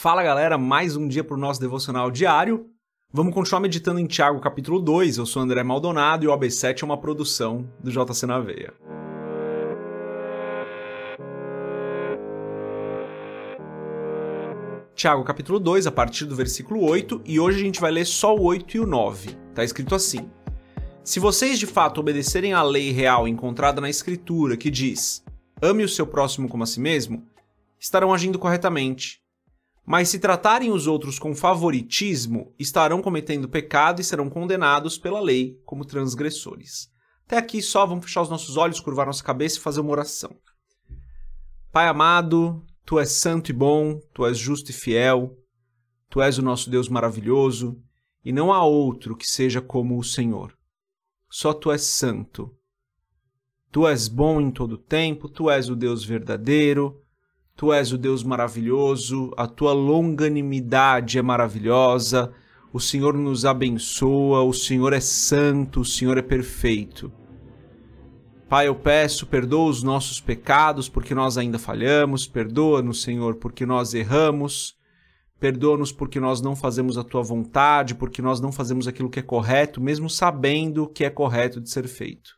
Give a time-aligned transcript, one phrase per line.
[0.00, 2.70] Fala galera, mais um dia para o nosso devocional diário.
[3.12, 5.18] Vamos continuar meditando em Tiago capítulo 2.
[5.18, 8.72] Eu sou André Maldonado e o AB7 é uma produção do JC na Veia.
[14.94, 18.36] Tiago capítulo 2, a partir do versículo 8, e hoje a gente vai ler só
[18.36, 19.36] o 8 e o 9.
[19.52, 20.30] Tá escrito assim:
[21.02, 25.24] Se vocês de fato obedecerem à lei real encontrada na Escritura, que diz:
[25.60, 27.26] Ame o seu próximo como a si mesmo,
[27.80, 29.26] estarão agindo corretamente
[29.88, 35.58] mas se tratarem os outros com favoritismo, estarão cometendo pecado e serão condenados pela lei
[35.64, 36.90] como transgressores.
[37.24, 40.36] Até aqui só vamos fechar os nossos olhos, curvar nossa cabeça e fazer uma oração.
[41.72, 45.34] Pai amado, tu és santo e bom, tu és justo e fiel,
[46.10, 47.82] tu és o nosso Deus maravilhoso,
[48.22, 50.52] e não há outro que seja como o Senhor.
[51.30, 52.54] Só tu és santo.
[53.72, 57.02] Tu és bom em todo tempo, tu és o Deus verdadeiro,
[57.58, 62.32] Tu és o Deus maravilhoso, a tua longanimidade é maravilhosa,
[62.72, 67.10] o Senhor nos abençoa, o Senhor é santo, o Senhor é perfeito.
[68.48, 73.92] Pai, eu peço, perdoa os nossos pecados porque nós ainda falhamos, perdoa-nos, Senhor, porque nós
[73.92, 74.76] erramos,
[75.40, 79.22] perdoa-nos porque nós não fazemos a tua vontade, porque nós não fazemos aquilo que é
[79.22, 82.37] correto, mesmo sabendo que é correto de ser feito.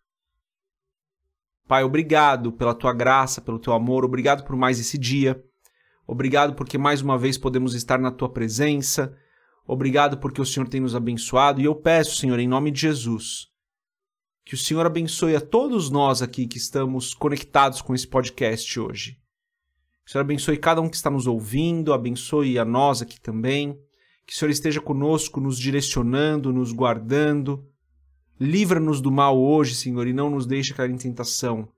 [1.70, 5.40] Pai, obrigado pela tua graça, pelo teu amor, obrigado por mais esse dia.
[6.04, 9.16] Obrigado porque mais uma vez podemos estar na tua presença.
[9.64, 13.46] Obrigado porque o Senhor tem nos abençoado e eu peço, Senhor, em nome de Jesus,
[14.44, 19.12] que o Senhor abençoe a todos nós aqui que estamos conectados com esse podcast hoje.
[20.04, 23.78] Que o Senhor abençoe cada um que está nos ouvindo, abençoe a nós aqui também.
[24.26, 27.64] Que o Senhor esteja conosco, nos direcionando, nos guardando,
[28.40, 31.68] Livra-nos do mal hoje, Senhor, e não nos deixe cair em tentação.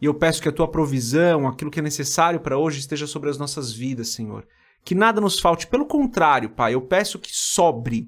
[0.00, 3.28] E eu peço que a tua provisão, aquilo que é necessário para hoje, esteja sobre
[3.28, 4.46] as nossas vidas, Senhor.
[4.84, 8.06] Que nada nos falte, pelo contrário, Pai, eu peço que sobre.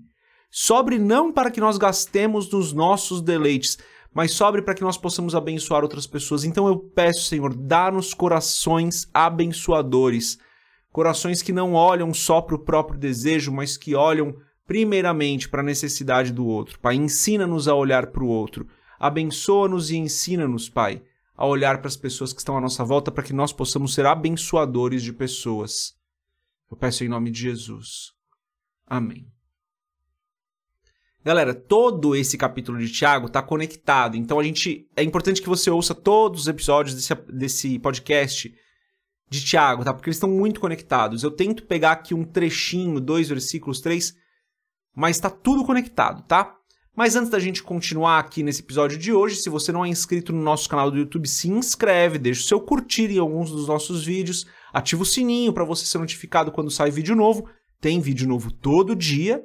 [0.48, 3.78] Sobre não para que nós gastemos nos nossos deleites,
[4.12, 6.44] mas sobre para que nós possamos abençoar outras pessoas.
[6.44, 10.38] Então eu peço, Senhor, dá-nos corações abençoadores.
[10.92, 14.36] Corações que não olham só para o próprio desejo, mas que olham
[14.66, 16.78] primeiramente para a necessidade do outro.
[16.78, 18.66] Pai, ensina-nos a olhar para o outro.
[18.98, 21.02] Abençoa-nos e ensina-nos, Pai,
[21.36, 24.06] a olhar para as pessoas que estão à nossa volta para que nós possamos ser
[24.06, 25.94] abençoadores de pessoas.
[26.70, 28.12] Eu peço em nome de Jesus.
[28.86, 29.26] Amém.
[31.24, 35.70] Galera, todo esse capítulo de Tiago está conectado, então a gente é importante que você
[35.70, 38.54] ouça todos os episódios desse, desse podcast
[39.30, 39.94] de Tiago, tá?
[39.94, 41.22] Porque eles estão muito conectados.
[41.22, 44.14] Eu tento pegar aqui um trechinho, dois versículos, três,
[44.94, 46.56] mas está tudo conectado, tá?
[46.96, 50.32] Mas antes da gente continuar aqui nesse episódio de hoje, se você não é inscrito
[50.32, 54.04] no nosso canal do YouTube, se inscreve, deixa o seu curtir em alguns dos nossos
[54.04, 57.48] vídeos, ativa o sininho para você ser notificado quando sai vídeo novo.
[57.80, 59.44] Tem vídeo novo todo dia.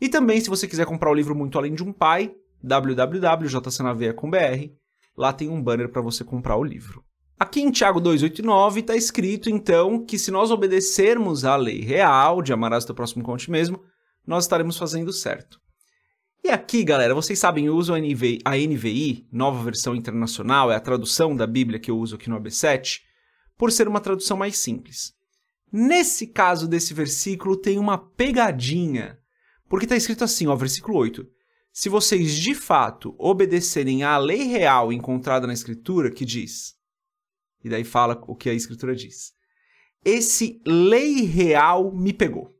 [0.00, 4.72] E também, se você quiser comprar o livro Muito Além de um Pai, www.jcnaveia.com.br,
[5.16, 7.04] lá tem um banner para você comprar o livro.
[7.38, 12.52] Aqui em Tiago 2,89 está escrito, então, que se nós obedecermos à lei real de
[12.52, 13.80] amarás teu próximo como ti mesmo,
[14.28, 15.58] nós estaremos fazendo certo.
[16.44, 20.76] E aqui, galera, vocês sabem, eu uso a NVI, a NVI, nova versão internacional, é
[20.76, 23.00] a tradução da Bíblia que eu uso aqui no AB7,
[23.56, 25.14] por ser uma tradução mais simples.
[25.72, 29.18] Nesse caso desse versículo tem uma pegadinha,
[29.66, 31.26] porque está escrito assim, ó, versículo 8.
[31.72, 36.74] Se vocês de fato obedecerem à lei real encontrada na Escritura, que diz.
[37.64, 39.32] E daí fala o que a Escritura diz.
[40.04, 42.57] Esse lei real me pegou.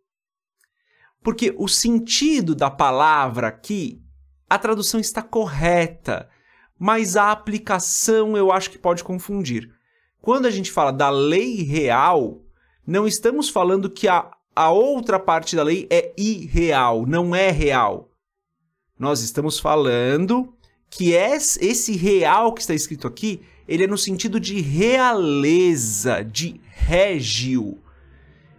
[1.22, 4.02] Porque o sentido da palavra aqui,
[4.48, 6.28] a tradução está correta,
[6.78, 9.70] mas a aplicação eu acho que pode confundir.
[10.20, 12.42] Quando a gente fala da lei real,
[12.86, 18.10] não estamos falando que a, a outra parte da lei é irreal, não é real.
[18.98, 20.54] Nós estamos falando
[20.90, 27.78] que esse real que está escrito aqui, ele é no sentido de realeza, de régio.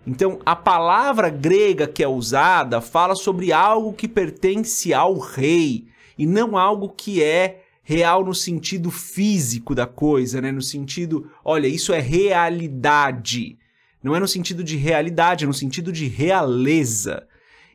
[0.09, 5.85] Então, a palavra grega que é usada fala sobre algo que pertence ao rei
[6.17, 10.51] e não algo que é real no sentido físico da coisa, né?
[10.51, 13.59] No sentido, olha, isso é realidade.
[14.01, 17.27] Não é no sentido de realidade, é no sentido de realeza.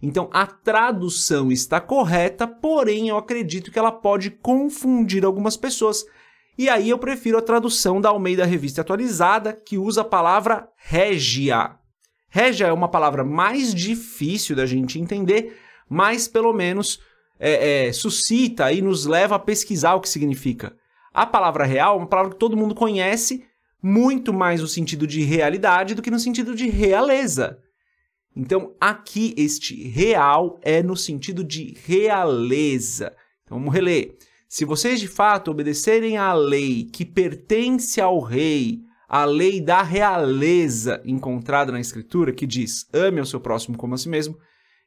[0.03, 6.05] Então, a tradução está correta, porém eu acredito que ela pode confundir algumas pessoas.
[6.59, 11.84] E aí eu prefiro a tradução da Almeida Revista Atualizada, que usa a palavra régia.
[12.35, 15.57] Régia é uma palavra mais difícil da gente entender,
[15.89, 16.99] mas pelo menos
[17.39, 20.77] é, é, suscita e nos leva a pesquisar o que significa.
[21.13, 23.45] A palavra real é uma palavra que todo mundo conhece,
[23.81, 27.61] muito mais no sentido de realidade do que no sentido de realeza.
[28.35, 33.15] Então, aqui, este real é no sentido de realeza.
[33.45, 34.17] Então, vamos reler.
[34.49, 38.83] Se vocês de fato obedecerem à lei que pertence ao rei,
[39.15, 43.97] a lei da realeza encontrada na Escritura, que diz ame ao seu próximo como a
[43.97, 44.37] si mesmo,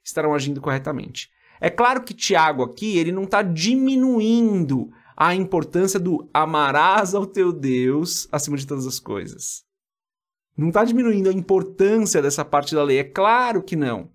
[0.04, 1.30] estarão agindo corretamente.
[1.62, 7.54] É claro que Tiago aqui ele não está diminuindo a importância do amarás ao teu
[7.54, 9.64] Deus acima de todas as coisas.
[10.58, 14.12] Não está diminuindo a importância dessa parte da lei, é claro que não.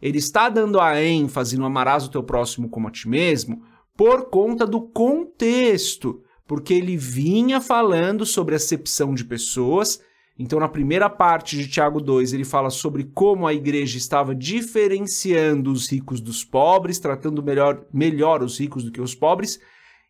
[0.00, 3.64] Ele está dando a ênfase no amarás o teu próximo como a ti mesmo
[3.96, 10.00] por conta do contexto, porque ele vinha falando sobre acepção de pessoas.
[10.36, 15.70] Então, na primeira parte de Tiago 2, ele fala sobre como a igreja estava diferenciando
[15.70, 19.60] os ricos dos pobres, tratando melhor, melhor os ricos do que os pobres.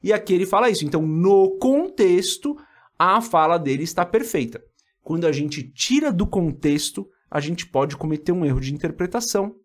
[0.02, 0.86] E aqui ele fala isso.
[0.86, 2.56] Então, no contexto,
[2.98, 4.62] a fala dele está perfeita
[5.08, 9.56] quando a gente tira do contexto, a gente pode cometer um erro de interpretação.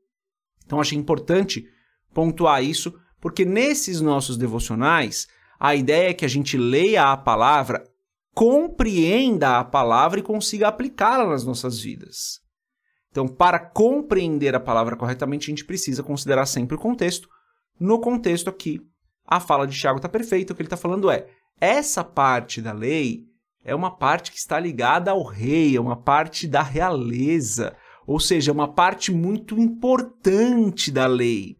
[0.66, 1.68] Então achei importante
[2.14, 5.28] pontuar isso, porque nesses nossos devocionais,
[5.64, 7.90] a ideia é que a gente leia a palavra,
[8.36, 12.42] compreenda a palavra e consiga aplicá-la nas nossas vidas.
[13.10, 17.30] Então, para compreender a palavra corretamente, a gente precisa considerar sempre o contexto.
[17.80, 18.82] No contexto aqui,
[19.26, 20.52] a fala de Tiago está perfeita.
[20.52, 21.28] O que ele está falando é:
[21.62, 23.24] essa parte da lei
[23.64, 27.74] é uma parte que está ligada ao rei, é uma parte da realeza,
[28.06, 31.56] ou seja, é uma parte muito importante da lei.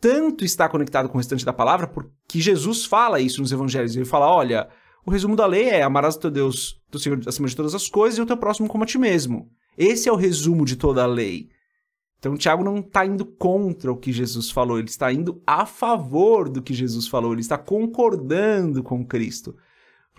[0.00, 3.94] Tanto está conectado com o restante da palavra, porque Jesus fala isso nos evangelhos.
[3.94, 4.68] Ele fala: olha,
[5.04, 7.88] o resumo da lei é amarás o teu Deus, do Senhor acima de todas as
[7.88, 9.50] coisas, e o teu próximo como a ti mesmo.
[9.76, 11.48] Esse é o resumo de toda a lei.
[12.18, 16.50] Então, Tiago não está indo contra o que Jesus falou, ele está indo a favor
[16.50, 19.54] do que Jesus falou, ele está concordando com Cristo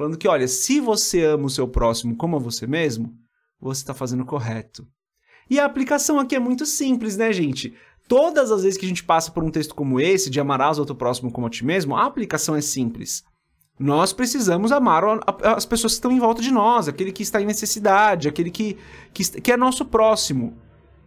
[0.01, 3.15] falando que, olha, se você ama o seu próximo como a você mesmo,
[3.59, 4.87] você está fazendo correto.
[5.47, 7.75] E a aplicação aqui é muito simples, né, gente?
[8.11, 10.81] Todas as vezes que a gente passa por um texto como esse, de amarás o
[10.81, 13.23] outro próximo como a ti mesmo, a aplicação é simples.
[13.79, 15.01] Nós precisamos amar
[15.55, 18.77] as pessoas que estão em volta de nós, aquele que está em necessidade, aquele que,
[19.13, 20.57] que, que é nosso próximo.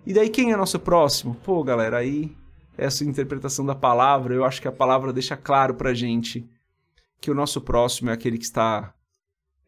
[0.06, 1.37] E daí quem é nosso próximo?
[1.45, 2.35] Pô, galera, aí
[2.75, 6.49] essa interpretação da palavra, eu acho que a palavra deixa claro pra gente
[7.21, 8.95] que o nosso próximo é aquele que está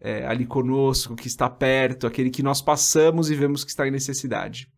[0.01, 3.91] é, ali conosco, que está perto, aquele que nós passamos e vemos que está em
[3.91, 4.75] necessidade.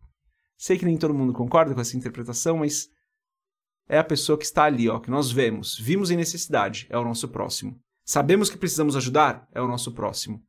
[0.59, 2.91] Sei que nem todo mundo concorda com essa interpretação, mas
[3.89, 7.05] é a pessoa que está ali, ó, que nós vemos, vimos em necessidade, é o
[7.05, 7.81] nosso próximo.
[8.05, 10.43] Sabemos que precisamos ajudar, é o nosso próximo.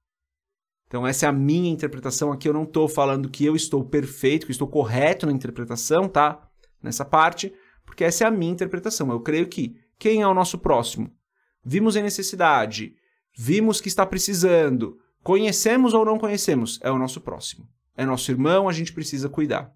[0.88, 2.32] Então essa é a minha interpretação.
[2.32, 6.50] Aqui eu não estou falando que eu estou perfeito, que estou correto na interpretação, tá?
[6.84, 7.54] Nessa parte,
[7.86, 9.10] porque essa é a minha interpretação.
[9.12, 11.14] Eu creio que quem é o nosso próximo?
[11.64, 12.96] vimos em necessidade,
[13.38, 17.68] vimos que está precisando, conhecemos ou não conhecemos, é o nosso próximo.
[17.96, 19.74] É nosso irmão, a gente precisa cuidar.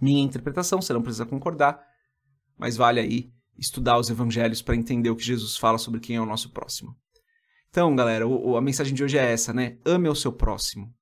[0.00, 1.80] Minha interpretação, você não precisa concordar,
[2.56, 6.20] mas vale aí estudar os evangelhos para entender o que Jesus fala sobre quem é
[6.20, 6.96] o nosso próximo.
[7.70, 9.78] Então, galera, o, a mensagem de hoje é essa, né?
[9.84, 10.94] Ame o seu próximo.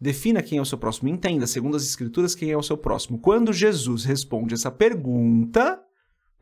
[0.00, 1.08] Defina quem é o seu próximo.
[1.08, 3.18] Entenda, segundo as escrituras, quem é o seu próximo.
[3.18, 5.82] Quando Jesus responde essa pergunta,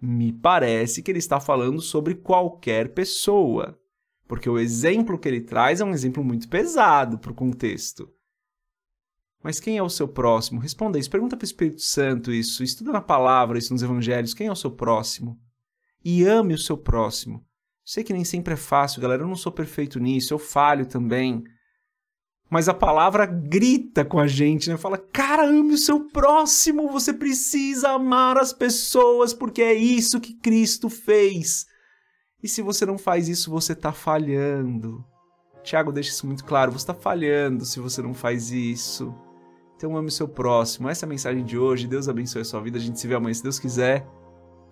[0.00, 3.78] me parece que ele está falando sobre qualquer pessoa,
[4.26, 8.08] porque o exemplo que ele traz é um exemplo muito pesado para o contexto.
[9.44, 10.58] Mas quem é o seu próximo?
[10.58, 11.10] Responda isso.
[11.10, 12.64] Pergunta para o Espírito Santo isso.
[12.64, 14.34] Estuda na palavra isso nos evangelhos.
[14.34, 15.38] Quem é o seu próximo?
[16.02, 17.44] E ame o seu próximo.
[17.84, 19.22] Sei que nem sempre é fácil, galera.
[19.22, 20.32] Eu não sou perfeito nisso.
[20.32, 21.44] Eu falho também
[22.54, 24.76] mas a palavra grita com a gente, né?
[24.76, 30.34] Fala, cara, ame o seu próximo, você precisa amar as pessoas, porque é isso que
[30.34, 31.66] Cristo fez.
[32.40, 35.04] E se você não faz isso, você está falhando.
[35.64, 39.12] Tiago deixa isso muito claro, você está falhando se você não faz isso.
[39.76, 40.88] Então ame o seu próximo.
[40.88, 41.86] Essa é a mensagem de hoje.
[41.86, 42.78] Deus abençoe a sua vida.
[42.78, 44.06] A gente se vê amanhã, se Deus quiser.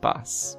[0.01, 0.59] Paz.